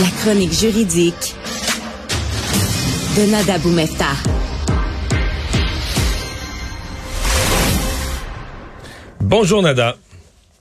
[0.00, 1.34] La chronique juridique
[3.16, 4.14] de Nada Boumefta.
[9.22, 9.96] Bonjour Nada.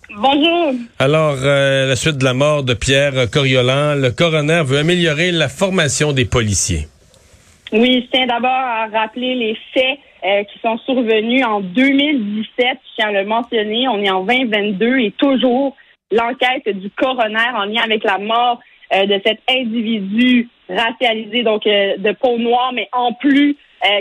[0.10, 0.74] Bonjour.
[0.98, 5.50] Alors, euh, la suite de la mort de Pierre Coriolan, le coroner veut améliorer la
[5.50, 6.88] formation des policiers.
[7.72, 12.56] Oui, je tiens d'abord à rappeler les faits euh, qui sont survenus en 2017.
[12.58, 13.88] Je tiens à le mentionner.
[13.88, 15.76] On est en 2022 et toujours
[16.10, 18.60] l'enquête du coroner en lien avec la mort
[18.94, 23.56] euh, de cet individu racialisé, donc de peau noire, mais en plus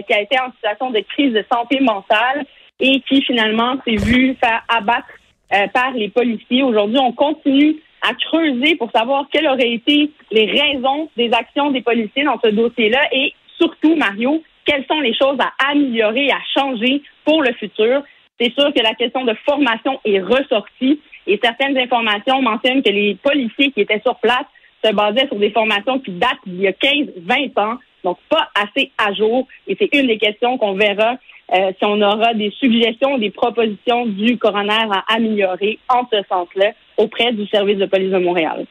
[0.07, 2.45] qui a été en situation de crise de santé mentale
[2.81, 5.09] et qui finalement s'est vu faire abattre
[5.55, 6.63] euh, par les policiers.
[6.63, 11.83] Aujourd'hui, on continue à creuser pour savoir quelles auraient été les raisons des actions des
[11.83, 17.01] policiers dans ce dossier-là et surtout, Mario, quelles sont les choses à améliorer, à changer
[17.25, 18.03] pour le futur?
[18.39, 23.15] C'est sûr que la question de formation est ressortie et certaines informations mentionnent que les
[23.15, 24.47] policiers qui étaient sur place
[24.91, 28.91] se sur des formations qui datent d'il y a 15, 20 ans, donc pas assez
[28.99, 29.47] à jour.
[29.67, 31.17] Et c'est une des questions qu'on verra
[31.53, 36.73] euh, si on aura des suggestions, des propositions du coroner à améliorer en ce sens-là
[36.97, 38.67] auprès du service de police de Montréal.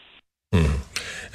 [0.51, 0.59] Hmm.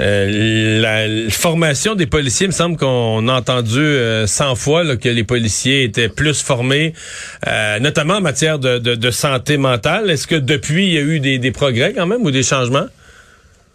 [0.00, 5.08] Euh, la formation des policiers, il me semble qu'on a entendu euh, 100 fois que
[5.08, 6.94] les policiers étaient plus formés,
[7.46, 10.10] euh, notamment en matière de, de, santé mentale.
[10.10, 12.86] Est-ce que depuis, il y a eu des progrès quand même ou des changements?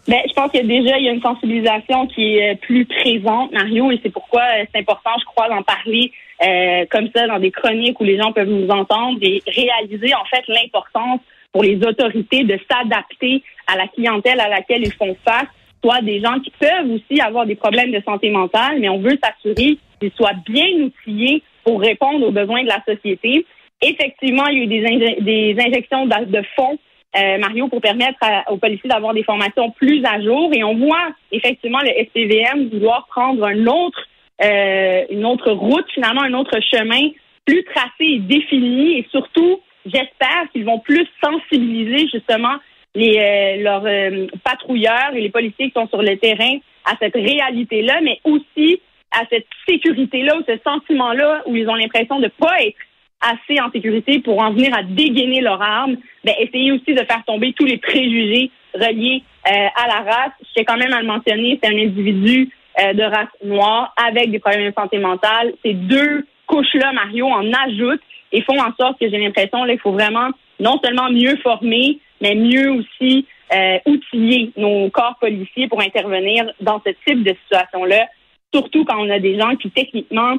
[0.08, 3.90] Ben, je pense que déjà, il y a une sensibilisation qui est plus présente, Mario,
[3.90, 6.12] et c'est pourquoi c'est important, je crois, d'en parler
[6.44, 10.24] euh, comme ça dans des chroniques où les gens peuvent nous entendre et réaliser en
[10.26, 11.20] fait l'importance
[11.52, 15.48] pour les autorités de s'adapter à la clientèle à laquelle ils font face,
[15.82, 19.18] soit des gens qui peuvent aussi avoir des problèmes de santé mentale, mais on veut
[19.22, 23.44] s'assurer qu'ils soient bien outillés pour répondre aux besoins de la société.
[23.82, 26.78] Effectivement, il y a eu des, des injections de fonds
[27.16, 28.18] euh, Mario, pour permettre
[28.50, 30.50] aux policiers d'avoir des formations plus à jour.
[30.52, 34.06] Et on voit effectivement le SPVM vouloir prendre un autre
[34.44, 37.08] euh, une autre route, finalement, un autre chemin
[37.46, 38.98] plus tracé et défini.
[38.98, 42.56] Et surtout, j'espère qu'ils vont plus sensibiliser justement
[42.94, 48.00] les, euh, leurs patrouilleurs et les policiers qui sont sur le terrain à cette réalité-là,
[48.02, 48.80] mais aussi
[49.10, 52.76] à cette sécurité-là ou ce sentiment-là où ils ont l'impression de ne pas être
[53.20, 57.24] assez en sécurité pour en venir à dégainer leur arme, ben, essayer aussi de faire
[57.26, 60.32] tomber tous les préjugés reliés à la race.
[60.56, 64.38] Je quand même à le mentionner, c'est un individu euh, de race noire avec des
[64.38, 65.54] problèmes de santé mentale.
[65.64, 69.92] Ces deux couches-là, Mario, en ajoutent et font en sorte que j'ai l'impression qu'il faut
[69.92, 70.28] vraiment
[70.60, 76.82] non seulement mieux former, mais mieux aussi euh, outiller nos corps policiers pour intervenir dans
[76.86, 78.08] ce type de situation-là,
[78.52, 80.34] surtout quand on a des gens qui techniquement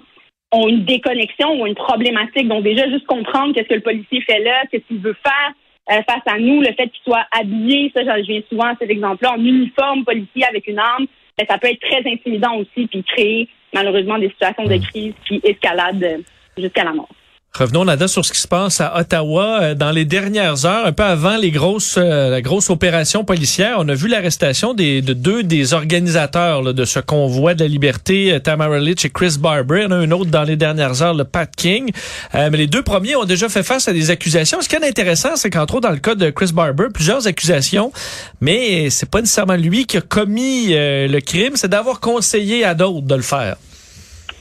[0.52, 2.48] ont une déconnexion ou une problématique.
[2.48, 5.54] Donc déjà, juste comprendre qu'est-ce que le policier fait là, qu'est-ce qu'il veut faire
[5.90, 8.90] euh, face à nous, le fait qu'il soit habillé, ça, je viens souvent à cet
[8.90, 11.06] exemple-là, en uniforme policier avec une arme,
[11.38, 15.40] ben, ça peut être très intimidant aussi, puis créer malheureusement des situations de crise qui
[15.44, 16.24] escaladent
[16.58, 17.10] jusqu'à la mort.
[17.58, 20.92] Revenons là sur ce qui se passe à Ottawa euh, dans les dernières heures, un
[20.92, 23.78] peu avant les grosses euh, la grosse opération policière.
[23.80, 28.32] On a vu l'arrestation des de deux des organisateurs de ce convoi de la liberté,
[28.32, 29.80] euh, Tamara Litch et Chris Barber.
[29.80, 31.90] Il y en a un autre dans les dernières heures, le Pat King.
[32.36, 34.62] mais les deux premiers ont déjà fait face à des accusations.
[34.62, 37.92] Ce qui est intéressant, c'est qu'entre autres dans le cas de Chris Barber, plusieurs accusations,
[38.40, 43.08] mais c'est pas nécessairement lui qui a commis le crime, c'est d'avoir conseillé à d'autres
[43.08, 43.56] de le faire.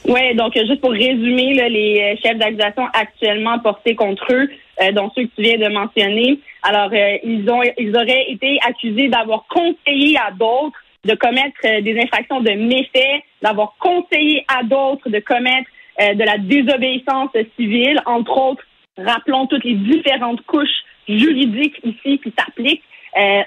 [0.07, 4.49] Oui, donc juste pour résumer, les euh, chefs d'accusation actuellement portés contre eux,
[4.81, 8.57] euh, dont ceux que tu viens de mentionner, alors euh, ils ont ils auraient été
[8.65, 15.09] accusés d'avoir conseillé à d'autres de commettre des infractions de méfaits, d'avoir conseillé à d'autres
[15.09, 15.69] de commettre
[15.99, 18.63] de la désobéissance civile, entre autres,
[18.97, 22.83] rappelons toutes les différentes couches juridiques ici qui s'appliquent,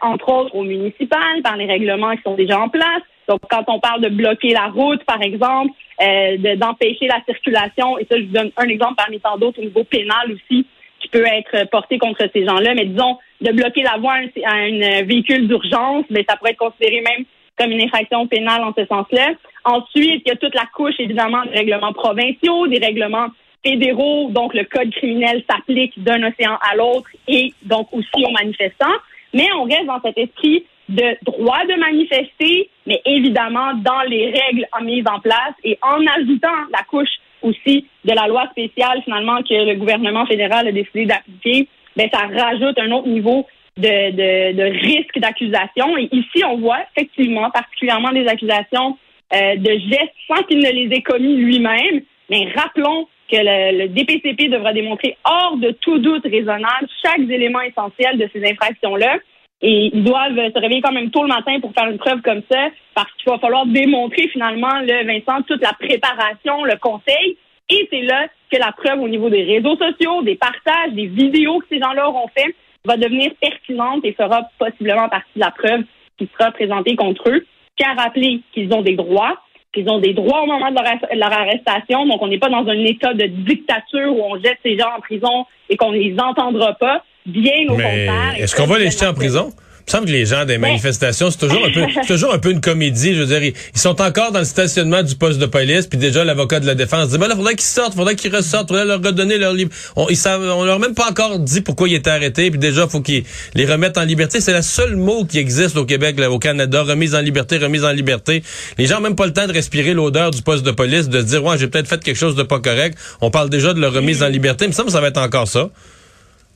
[0.00, 3.78] entre autres au municipal, par les règlements qui sont déjà en place, donc, quand on
[3.78, 5.72] parle de bloquer la route, par exemple,
[6.02, 9.64] euh, d'empêcher la circulation, et ça, je vous donne un exemple parmi tant d'autres au
[9.64, 10.66] niveau pénal aussi,
[11.00, 15.02] qui peut être porté contre ces gens-là, mais disons, de bloquer la voie à un,
[15.02, 17.24] véhicule d'urgence, mais ben, ça pourrait être considéré même
[17.58, 19.32] comme une infraction pénale en ce sens-là.
[19.64, 23.28] Ensuite, il y a toute la couche, évidemment, des règlements provinciaux, des règlements
[23.64, 28.86] fédéraux, donc le code criminel s'applique d'un océan à l'autre et donc aussi aux manifestants.
[29.34, 34.66] Mais on reste dans cet esprit de droit de manifester, mais évidemment dans les règles
[34.82, 37.08] mises en place et en ajoutant la couche
[37.42, 42.26] aussi de la loi spéciale finalement que le gouvernement fédéral a décidé d'appliquer, ben ça
[42.26, 43.46] rajoute un autre niveau
[43.76, 45.96] de, de, de risque d'accusation.
[45.96, 48.98] Et ici, on voit effectivement particulièrement des accusations
[49.32, 52.02] euh, de gestes sans qu'il ne les ait commis lui-même.
[52.28, 57.60] Mais rappelons que le, le, DPCP devra démontrer hors de tout doute raisonnable chaque élément
[57.60, 59.18] essentiel de ces infractions-là.
[59.62, 62.42] Et ils doivent se réveiller quand même tôt le matin pour faire une preuve comme
[62.50, 67.36] ça, parce qu'il va falloir démontrer finalement, le Vincent, toute la préparation, le conseil.
[67.68, 71.58] Et c'est là que la preuve au niveau des réseaux sociaux, des partages, des vidéos
[71.58, 72.54] que ces gens-là auront fait,
[72.84, 75.82] va devenir pertinente et fera possiblement partie de la preuve
[76.18, 77.46] qui sera présentée contre eux.
[77.76, 79.38] Qu'à rappeler qu'ils ont des droits,
[79.72, 82.06] qu'ils ont des droits au moment de leur, arrestation.
[82.06, 85.00] Donc, on n'est pas dans un état de dictature où on jette ces gens en
[85.00, 87.04] prison et qu'on ne les entendra pas.
[87.26, 88.34] Bien au contraire.
[88.38, 89.52] Est-ce qu'on va les jeter en prison?
[89.80, 92.52] Il me semble que les gens des manifestations, c'est toujours un peu, toujours un peu
[92.52, 93.14] une comédie.
[93.14, 96.22] Je veux dire, ils, sont encore dans le stationnement du poste de police, puis déjà
[96.22, 99.02] l'avocat de la défense dit, ben là, faudrait qu'ils sortent, faudrait qu'ils ressortent, faudrait leur
[99.02, 99.70] redonner leur livre.
[99.96, 102.60] On, ils savent, on leur a même pas encore dit pourquoi ils étaient arrêtés, puis
[102.60, 103.24] déjà, faut qu'ils
[103.54, 104.40] les remettent en liberté.
[104.40, 107.84] C'est le seul mot qui existe au Québec, là, au Canada, remise en liberté, remise
[107.84, 108.44] en liberté.
[108.78, 111.20] Les gens ont même pas le temps de respirer l'odeur du poste de police, de
[111.20, 112.96] se dire, ouais, j'ai peut-être fait quelque chose de pas correct.
[113.20, 114.66] On parle déjà de leur remise en liberté.
[114.66, 115.70] Il me semble que ça va être encore ça.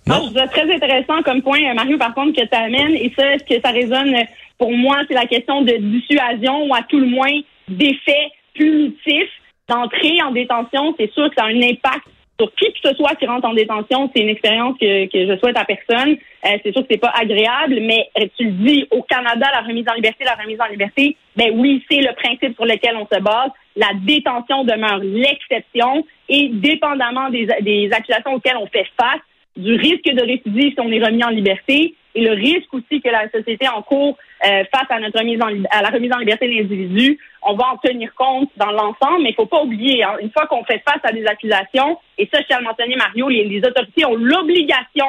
[0.06, 0.30] Non?
[0.34, 2.94] c'est très intéressant comme point, euh, Mario, par contre, que tu amènes.
[2.94, 4.14] Et ça, ce que ça résonne
[4.58, 9.28] pour moi, c'est la question de dissuasion ou à tout le moins d'effet punitif
[9.68, 10.94] d'entrée en détention?
[10.98, 12.04] C'est sûr que ça a un impact
[12.38, 14.10] sur qui que ce soit qui rentre en détention.
[14.14, 16.16] C'est une expérience que, que je souhaite à personne.
[16.44, 19.60] Euh, c'est sûr que c'est pas agréable, mais euh, tu le dis, au Canada, la
[19.60, 23.06] remise en liberté, la remise en liberté, ben oui, c'est le principe sur lequel on
[23.06, 23.50] se base.
[23.76, 29.20] La détention demeure l'exception et dépendamment des, des accusations auxquelles on fait face,
[29.56, 33.08] du risque de récidive si on est remis en liberté et le risque aussi que
[33.08, 36.46] la société en cours euh, face à notre remise en, à la remise en liberté
[36.46, 40.16] de l'individu, on va en tenir compte dans l'ensemble, mais il faut pas oublier, hein,
[40.20, 43.28] une fois qu'on fait face à des accusations, et ça, je tiens à mentionner, Mario,
[43.28, 45.06] les, les autorités ont l'obligation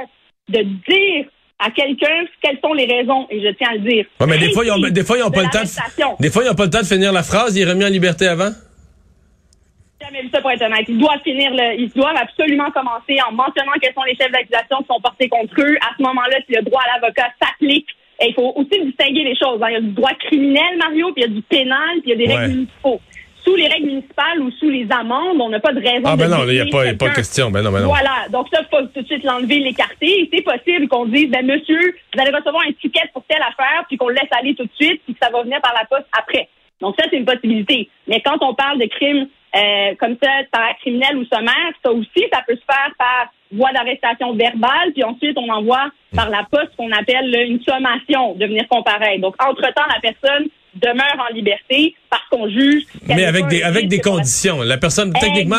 [0.50, 1.26] de dire
[1.60, 4.06] à quelqu'un quelles sont les raisons, et je tiens à le dire.
[4.28, 6.44] mais des fois, ils ont, des fois, ils ont pas le temps de, des fois,
[6.44, 8.52] ils ont pas le temps de finir la phrase, il est remis en liberté avant?
[10.16, 10.86] Jamais vu ça pour être honnête.
[10.88, 14.78] Ils doivent finir le, ils doivent absolument commencer en mentionnant quels sont les chefs d'accusation
[14.78, 15.76] qui sont portés contre eux.
[15.82, 17.88] À ce moment-là, si le droit à l'avocat s'applique,
[18.22, 19.62] il faut aussi distinguer les choses.
[19.62, 19.68] Hein.
[19.70, 22.10] Il y a du droit criminel, Mario, puis il y a du pénal, puis il
[22.10, 23.02] y a des règles municipaux.
[23.44, 26.28] Sous les règles municipales ou sous les amendes, on n'a pas de raison ah, ben
[26.28, 27.52] non, il n'y a pas, pas question.
[27.52, 27.90] Ben non, ben non.
[27.90, 28.26] Voilà.
[28.32, 30.28] Donc ça, il faut tout de suite l'enlever, l'écarter.
[30.34, 33.98] C'est possible qu'on dise, ben monsieur, vous allez recevoir un ticket pour telle affaire, puis
[33.98, 36.08] qu'on le laisse aller tout de suite, puis que ça va venir par la poste
[36.18, 36.50] après.
[36.82, 37.88] Donc ça, c'est une possibilité.
[38.08, 42.28] Mais quand on parle de crimes euh, comme ça, par criminel ou sommaire, ça aussi,
[42.32, 46.76] ça peut se faire par voie d'arrestation verbale, puis ensuite on envoie par la poste
[46.76, 49.18] qu'on appelle une sommation de venir comparer.
[49.20, 52.84] Donc, entre-temps, la personne demeure en liberté parce qu'on juge.
[53.08, 54.62] Mais avec des avec des conditions.
[54.62, 55.58] La personne techniquement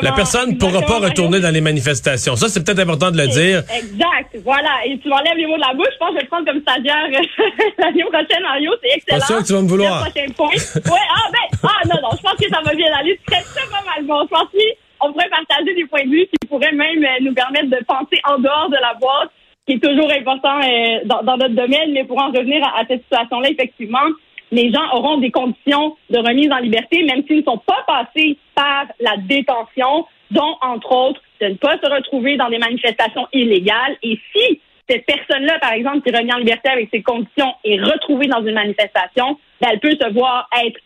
[0.00, 2.36] la personne ne pourra pas retourner dans les manifestations.
[2.36, 3.62] Ça c'est peut-être important de le dire.
[3.74, 4.36] Exact.
[4.44, 4.70] Voilà.
[4.86, 5.92] Et tu m'enlèves les mots de la bouche.
[5.92, 7.08] Je pense que je vais le prendre comme stagiaire
[7.78, 8.72] l'année prochaine, Mario.
[8.82, 9.18] C'est excellent.
[9.18, 10.04] Pas sûr que tu vas me vouloir.
[10.04, 10.92] Le prochain point.
[10.94, 11.08] ouais.
[11.10, 11.58] Ah ben.
[11.62, 12.10] Ah non non.
[12.16, 13.18] Je pense que ça va bien aller.
[13.28, 14.22] C'est très pas mal bon.
[14.24, 17.70] Je pense qu'on pourrait partager des points de vue qui pourraient même euh, nous permettre
[17.70, 19.30] de penser en dehors de la boîte
[19.66, 23.02] qui est toujours important euh, dans, dans, notre domaine, mais pour en revenir à cette
[23.02, 24.06] situation-là, effectivement,
[24.52, 28.36] les gens auront des conditions de remise en liberté, même s'ils ne sont pas passés
[28.54, 33.96] par la détention, dont, entre autres, de ne pas se retrouver dans des manifestations illégales.
[34.02, 37.80] Et si cette personne-là, par exemple, qui est remise en liberté avec ces conditions, est
[37.80, 40.78] retrouvée dans une manifestation, ben, elle peut se voir être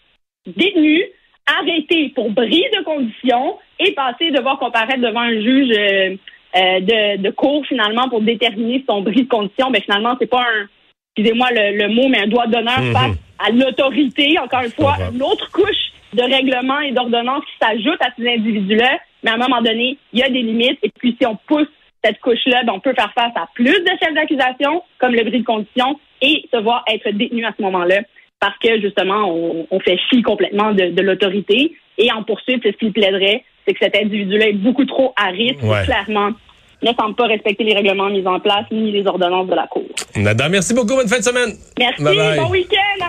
[0.47, 1.03] détenue,
[1.47, 6.17] arrêtée pour bris de conditions et passer devoir comparaître devant un juge euh,
[6.57, 9.71] euh, de, de cours, finalement, pour déterminer son bris de conditions.
[9.71, 10.69] Ben, finalement, c'est pas un,
[11.17, 12.93] excusez-moi le, mot, mais un doigt d'honneur mhm.
[12.93, 14.39] face à l'autorité.
[14.39, 18.99] Encore une fois, une autre couche de règlements et d'ordonnances qui s'ajoute à ces individus-là.
[19.23, 20.79] Mais à un moment donné, il y a des limites.
[20.83, 21.69] Et puis, si on pousse
[22.05, 25.41] cette couche-là, ben, on peut faire face à plus de chefs d'accusation, comme le bris
[25.41, 28.03] de condition, et se voir être détenu à ce moment-là.
[28.39, 29.29] Parce que, justement,
[29.71, 31.75] on, fait fi complètement de, l'autorité.
[31.99, 35.59] Et en poursuite, ce qu'il plaiderait, c'est que cet individu-là est beaucoup trop à risque,
[35.85, 36.33] clairement,
[36.83, 39.85] ne semble pas respecter les règlements mis en place ni les ordonnances de la Cour.
[40.17, 40.95] Nada, merci beaucoup.
[40.95, 41.55] Bonne fin de semaine.
[41.79, 42.03] Merci.
[42.03, 43.05] Bon week-end.